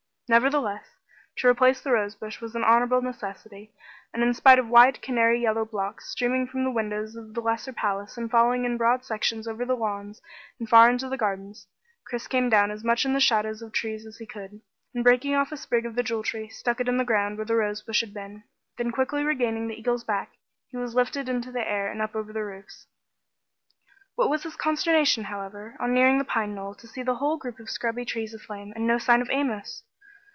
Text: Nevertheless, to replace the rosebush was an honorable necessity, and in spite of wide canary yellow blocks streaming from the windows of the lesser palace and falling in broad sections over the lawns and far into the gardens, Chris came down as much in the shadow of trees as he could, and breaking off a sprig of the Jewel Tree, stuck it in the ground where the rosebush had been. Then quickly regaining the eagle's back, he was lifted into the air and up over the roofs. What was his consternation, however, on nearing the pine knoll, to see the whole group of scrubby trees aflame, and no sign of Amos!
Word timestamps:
Nevertheless, 0.33 0.85
to 1.39 1.49
replace 1.49 1.81
the 1.81 1.91
rosebush 1.91 2.39
was 2.39 2.55
an 2.55 2.63
honorable 2.63 3.01
necessity, 3.01 3.73
and 4.13 4.23
in 4.23 4.33
spite 4.33 4.59
of 4.59 4.69
wide 4.69 5.01
canary 5.01 5.41
yellow 5.41 5.65
blocks 5.65 6.07
streaming 6.09 6.47
from 6.47 6.63
the 6.63 6.71
windows 6.71 7.17
of 7.17 7.33
the 7.33 7.41
lesser 7.41 7.73
palace 7.73 8.15
and 8.17 8.31
falling 8.31 8.63
in 8.63 8.77
broad 8.77 9.03
sections 9.03 9.45
over 9.45 9.65
the 9.65 9.75
lawns 9.75 10.21
and 10.57 10.69
far 10.69 10.89
into 10.89 11.09
the 11.09 11.17
gardens, 11.17 11.67
Chris 12.05 12.27
came 12.29 12.47
down 12.47 12.71
as 12.71 12.81
much 12.81 13.03
in 13.03 13.11
the 13.11 13.19
shadow 13.19 13.49
of 13.61 13.73
trees 13.73 14.05
as 14.05 14.19
he 14.19 14.25
could, 14.25 14.61
and 14.95 15.03
breaking 15.03 15.35
off 15.35 15.51
a 15.51 15.57
sprig 15.57 15.85
of 15.85 15.95
the 15.95 16.01
Jewel 16.03 16.23
Tree, 16.23 16.47
stuck 16.47 16.79
it 16.79 16.87
in 16.87 16.95
the 16.95 17.03
ground 17.03 17.35
where 17.37 17.45
the 17.45 17.57
rosebush 17.57 17.99
had 17.99 18.13
been. 18.13 18.43
Then 18.77 18.93
quickly 18.93 19.25
regaining 19.25 19.67
the 19.67 19.75
eagle's 19.77 20.05
back, 20.05 20.31
he 20.69 20.77
was 20.77 20.95
lifted 20.95 21.27
into 21.27 21.51
the 21.51 21.69
air 21.69 21.91
and 21.91 22.01
up 22.01 22.15
over 22.15 22.31
the 22.31 22.45
roofs. 22.45 22.87
What 24.15 24.29
was 24.29 24.43
his 24.43 24.55
consternation, 24.55 25.25
however, 25.25 25.75
on 25.81 25.93
nearing 25.93 26.19
the 26.19 26.23
pine 26.23 26.55
knoll, 26.55 26.73
to 26.75 26.87
see 26.87 27.03
the 27.03 27.15
whole 27.15 27.35
group 27.35 27.59
of 27.59 27.69
scrubby 27.69 28.05
trees 28.05 28.33
aflame, 28.33 28.71
and 28.77 28.87
no 28.87 28.97
sign 28.97 29.19
of 29.21 29.27
Amos! 29.29 29.83